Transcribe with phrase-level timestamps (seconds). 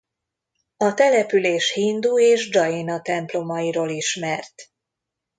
[0.77, 4.71] A település hindu és dzsaina templomairól ismert.